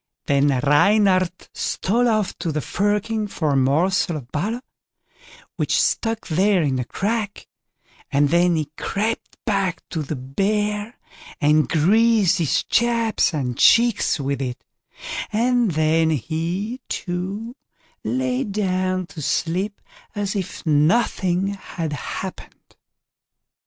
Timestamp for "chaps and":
12.63-13.59